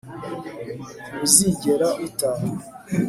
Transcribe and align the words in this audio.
ntibuzigere 1.01 1.87
butaha 2.01 2.47